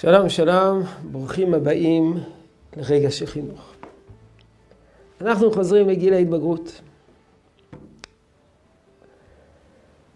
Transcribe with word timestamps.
שלום, 0.00 0.28
שלום, 0.28 0.82
ברוכים 1.10 1.54
הבאים 1.54 2.14
לרגע 2.76 3.10
של 3.10 3.26
חינוך. 3.26 3.74
אנחנו 5.20 5.52
חוזרים 5.52 5.88
לגיל 5.88 6.14
ההתבגרות. 6.14 6.80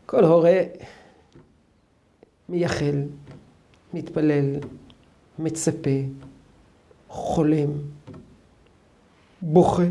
כל 0.07 0.25
הורה 0.25 0.61
מייחל, 2.49 3.03
מתפלל, 3.95 4.57
מצפה, 5.39 6.01
חולם, 7.09 7.71
בוכה, 9.43 9.87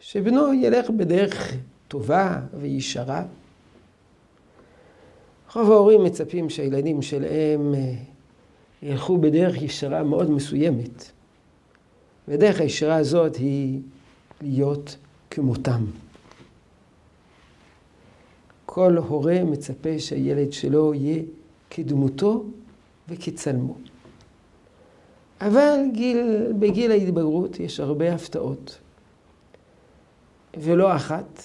שבנו 0.00 0.52
ילך 0.52 0.90
בדרך 0.90 1.54
טובה 1.88 2.40
וישרה. 2.60 3.24
רוב 5.54 5.70
ההורים 5.70 6.04
מצפים 6.04 6.50
שהילדים 6.50 7.02
שלהם 7.02 7.74
ילכו 8.82 9.18
בדרך 9.18 9.62
ישרה 9.62 10.02
מאוד 10.02 10.30
מסוימת. 10.30 11.10
ודרך 12.28 12.60
הישרה 12.60 12.96
הזאת 12.96 13.36
היא 13.36 13.80
להיות 14.40 14.96
כמותם. 15.30 15.84
כל 18.66 18.96
הורה 18.96 19.44
מצפה 19.44 19.98
שהילד 19.98 20.52
שלו 20.52 20.94
יהיה 20.94 21.22
כדמותו 21.70 22.44
וכצלמו. 23.08 23.74
אבל 25.40 25.78
גיל, 25.92 26.52
בגיל 26.58 26.90
ההתבגרות 26.90 27.60
יש 27.60 27.80
הרבה 27.80 28.14
הפתעות. 28.14 28.78
ולא 30.56 30.96
אחת, 30.96 31.42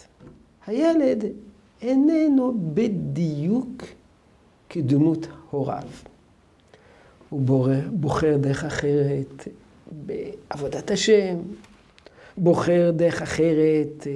הילד 0.66 1.26
איננו 1.81 2.58
בדיוק 2.73 3.84
כדמות 4.69 5.28
הוריו. 5.50 5.88
הוא 7.30 7.42
בוחר 7.92 8.38
דרך 8.38 8.64
אחרת 8.64 9.47
בעבודת 9.92 10.92
השם, 10.92 11.38
בוחר 12.38 12.92
דרך 12.95 13.22
אחרת 13.22 14.08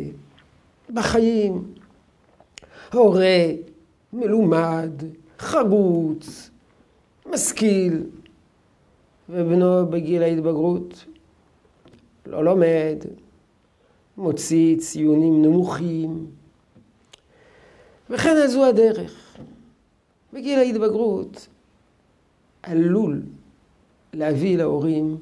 בחיים. 0.94 1.74
הורה 2.94 3.46
מלומד, 4.14 4.92
חרוץ, 5.40 6.50
משכיל, 7.26 8.04
ובנו 9.30 9.88
בגיל 9.88 10.24
ההתבגרות 10.24 11.06
לא 12.26 12.44
לומד, 12.46 12.98
מוציא 14.18 14.78
ציונים 14.78 15.42
נמוכים, 15.42 16.28
וכן 18.10 18.48
זו 18.48 18.66
הדרך. 18.66 19.38
בגיל 20.34 20.60
ההתבגרות 20.60 21.48
עלול 22.64 23.22
להביא 24.14 24.58
להורים 24.58 25.18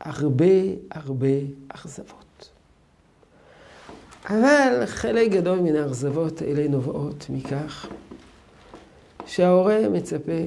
הרבה 0.00 0.44
הרבה 0.90 1.26
אכזבות. 1.68 2.50
אבל 4.26 4.86
חלק 4.86 5.30
גדול 5.30 5.60
מן 5.60 5.76
האכזבות 5.76 6.42
האלה 6.42 6.68
נובעות 6.68 7.26
מכך 7.30 7.86
שההורה 9.26 9.88
מצפה 9.88 10.42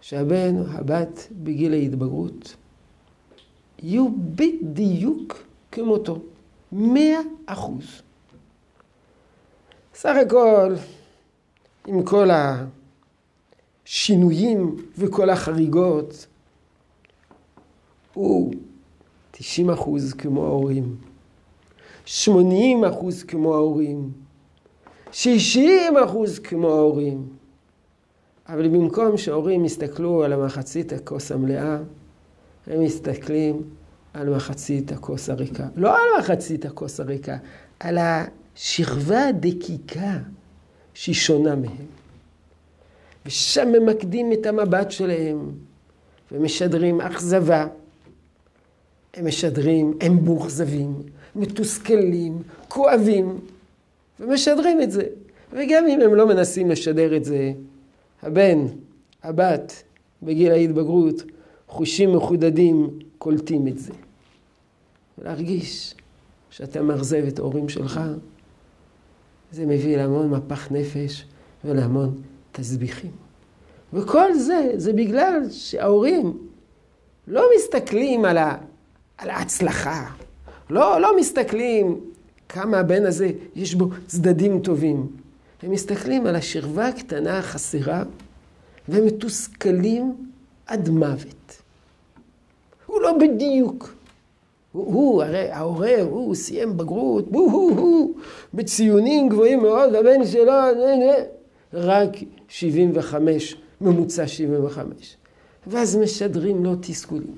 שהבן 0.00 0.58
או 0.58 0.64
הבת 0.68 1.28
בגיל 1.32 1.72
ההתבגרות 1.72 2.56
יהיו 3.82 4.08
בדיוק 4.34 5.42
כמותו, 5.72 6.18
מאה 6.72 7.20
אחוז. 7.46 8.02
סך 9.94 10.14
הכל, 10.26 10.74
עם 11.86 12.02
כל 12.02 12.30
ה... 12.30 12.64
השינויים 13.86 14.76
וכל 14.98 15.30
החריגות 15.30 16.26
הוא 18.14 18.54
90 19.30 19.70
אחוז 19.70 20.12
כמו 20.12 20.46
ההורים, 20.46 20.96
80 22.04 22.84
אחוז 22.84 23.22
כמו 23.22 23.54
ההורים, 23.54 24.10
60 25.12 25.96
אחוז 26.04 26.38
כמו 26.38 26.68
ההורים. 26.68 27.28
אבל 28.48 28.68
במקום 28.68 29.16
שההורים 29.16 29.64
יסתכלו 29.64 30.24
על 30.24 30.32
המחצית 30.32 30.92
הכוס 30.92 31.32
המלאה, 31.32 31.78
הם 32.66 32.80
מסתכלים 32.80 33.62
על 34.14 34.36
מחצית 34.36 34.92
הכוס 34.92 35.30
הריקה. 35.30 35.66
לא 35.76 35.94
על 35.94 36.20
מחצית 36.20 36.64
הכוס 36.64 37.00
הריקה, 37.00 37.36
על 37.80 37.98
השכבה 37.98 39.28
הדקיקה 39.28 40.18
שהיא 40.94 41.14
שונה 41.14 41.56
מהם. 41.56 42.01
ושם 43.26 43.72
ממקדים 43.72 44.32
את 44.32 44.46
המבט 44.46 44.90
שלהם 44.90 45.50
ומשדרים 46.32 47.00
אכזבה. 47.00 47.66
הם 49.14 49.26
משדרים, 49.26 49.98
הם 50.00 50.24
מאוכזבים, 50.24 50.94
מתוסכלים, 51.36 52.42
כואבים, 52.68 53.38
ומשדרים 54.20 54.82
את 54.82 54.90
זה. 54.90 55.02
וגם 55.52 55.86
אם 55.86 56.00
הם 56.00 56.14
לא 56.14 56.26
מנסים 56.26 56.70
לשדר 56.70 57.16
את 57.16 57.24
זה, 57.24 57.52
הבן, 58.22 58.66
הבת, 59.22 59.82
בגיל 60.22 60.52
ההתבגרות, 60.52 61.22
חושים 61.68 62.16
מחודדים 62.16 62.98
קולטים 63.18 63.68
את 63.68 63.78
זה. 63.78 63.92
להרגיש 65.24 65.94
שאתה 66.50 66.82
מאכזב 66.82 67.24
את 67.28 67.38
ההורים 67.38 67.68
שלך, 67.68 68.00
זה 69.52 69.66
מביא 69.66 69.96
להמון 69.96 70.30
מפח 70.30 70.72
נפש 70.72 71.24
ולהמון 71.64 72.22
תסביכים. 72.52 73.10
וכל 73.92 74.34
זה, 74.34 74.72
זה 74.74 74.92
בגלל 74.92 75.50
שההורים 75.50 76.38
לא 77.28 77.48
מסתכלים 77.56 78.24
על, 78.24 78.38
ה, 78.38 78.56
על 79.18 79.30
ההצלחה, 79.30 80.04
לא, 80.70 81.00
לא 81.00 81.16
מסתכלים 81.18 82.00
כמה 82.48 82.78
הבן 82.78 83.06
הזה 83.06 83.30
יש 83.54 83.74
בו 83.74 83.88
צדדים 84.06 84.60
טובים. 84.60 85.06
הם 85.62 85.70
מסתכלים 85.70 86.26
על 86.26 86.36
השכבה 86.36 86.88
הקטנה 86.88 87.38
החסרה 87.38 88.02
והם 88.88 89.06
מתוסכלים 89.06 90.16
עד 90.66 90.88
מוות. 90.88 91.62
הוא 92.86 93.00
לא 93.00 93.18
בדיוק. 93.18 93.94
הוא, 94.72 94.94
הוא 94.94 95.22
הרי 95.22 95.50
ההורה, 95.50 96.02
הוא 96.02 96.34
סיים 96.34 96.76
בגרות, 96.76 97.24
הוא, 97.32 97.52
הוא, 97.52 97.78
הוא, 97.78 98.14
בציונים 98.54 99.28
גבוהים 99.28 99.62
מאוד, 99.62 99.94
הבן 99.94 100.26
שלו, 100.26 100.52
רק 101.74 102.10
75, 102.52 103.56
ממוצע 103.80 104.26
75. 104.26 105.16
ואז 105.66 105.96
משדרים 105.96 106.64
לו 106.64 106.74
תסכולים. 106.80 107.34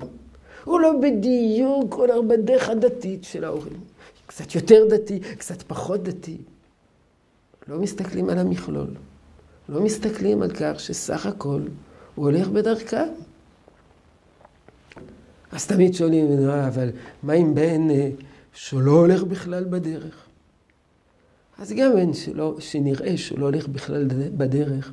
הוא 0.63 0.79
לא 0.79 0.91
בדיוק 1.01 1.93
הולך 1.93 2.15
בדרך 2.27 2.69
הדתית 2.69 3.23
של 3.23 3.43
ההורים. 3.43 3.79
קצת 4.25 4.55
יותר 4.55 4.85
דתי, 4.89 5.19
קצת 5.19 5.61
פחות 5.61 6.03
דתי. 6.03 6.37
לא 7.67 7.79
מסתכלים 7.79 8.29
על 8.29 8.37
המכלול. 8.37 8.87
לא 9.69 9.81
מסתכלים 9.81 10.41
על 10.41 10.51
כך 10.51 10.79
שסך 10.79 11.25
הכל 11.25 11.61
הוא 12.15 12.25
הולך 12.25 12.47
בדרכם. 12.47 13.07
אז 15.51 15.67
תמיד 15.67 15.93
שואלים, 15.93 16.49
אבל 16.49 16.89
מה 17.23 17.33
עם 17.33 17.55
בן 17.55 17.89
אה, 17.89 18.09
שלא 18.53 18.91
הולך 18.91 19.23
בכלל 19.23 19.63
בדרך? 19.63 20.25
אז 21.57 21.73
גם 21.73 21.91
בן 21.93 22.11
שנראה 22.59 23.17
שהוא 23.17 23.39
לא 23.39 23.45
הולך 23.45 23.67
בכלל 23.67 24.07
בדרך, 24.37 24.91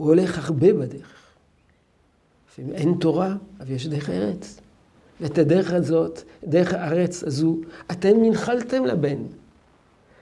הוא 0.00 0.08
הולך 0.08 0.38
הרבה 0.38 0.72
בדרך. 0.72 1.14
לפעמים 2.48 2.74
אין 2.74 2.94
תורה, 3.00 3.34
אבל 3.60 3.70
יש 3.70 3.86
דרך 3.86 4.10
ארץ. 4.10 4.60
ואת 5.20 5.38
הדרך 5.38 5.72
הזאת, 5.72 6.22
דרך 6.44 6.74
הארץ 6.74 7.22
הזו, 7.24 7.56
אתם 7.90 8.24
הנחלתם 8.24 8.84
לבן. 8.84 9.16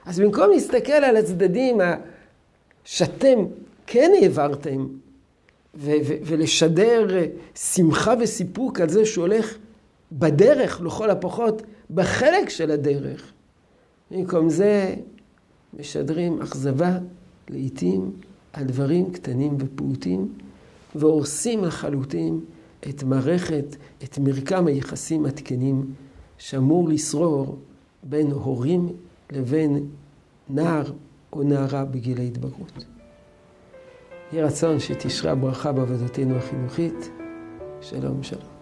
אז 0.05 0.19
במקום 0.19 0.49
להסתכל 0.51 0.91
על 0.91 1.17
הצדדים 1.17 1.77
שאתם 2.83 3.39
כן 3.87 4.11
העברתם, 4.21 4.87
ו- 5.75 5.91
ו- 6.07 6.17
ולשדר 6.23 7.07
שמחה 7.55 8.13
וסיפוק 8.19 8.79
על 8.79 8.89
זה 8.89 9.05
שהוא 9.05 9.21
הולך 9.21 9.57
בדרך, 10.11 10.81
לכל 10.81 11.09
הפחות, 11.09 11.61
בחלק 11.89 12.49
של 12.49 12.71
הדרך. 12.71 13.31
במקום 14.11 14.49
זה, 14.49 14.95
משדרים 15.79 16.41
אכזבה 16.41 16.97
לעתים 17.49 18.11
על 18.53 18.63
דברים 18.63 19.11
קטנים 19.11 19.57
ופעוטים, 19.59 20.33
והורסים 20.95 21.63
לחלוטין 21.63 22.39
את 22.89 23.03
מערכת, 23.03 23.75
את 24.03 24.19
מרקם 24.19 24.67
היחסים 24.67 25.25
התקנים 25.25 25.93
שאמור 26.37 26.89
לשרור 26.89 27.59
בין 28.03 28.31
הורים 28.31 28.89
לבין 29.31 29.87
נער 30.49 30.91
או 31.33 31.43
נערה 31.43 31.85
בגיל 31.85 32.19
ההתבגרות. 32.19 32.85
יהי 34.33 34.43
רצון 34.43 34.79
שתשרה 34.79 35.35
ברכה 35.35 35.71
בעבודתנו 35.71 36.35
החינוכית. 36.35 37.09
שלום 37.81 38.23
שלום. 38.23 38.58